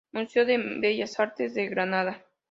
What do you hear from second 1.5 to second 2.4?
de Granada